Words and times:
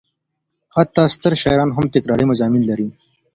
حتی 0.75 1.03
ستر 1.15 1.33
شاعران 1.41 1.69
هم 1.73 1.85
تکراري 1.95 2.25
مضامین 2.31 2.63
لري. 2.69 2.87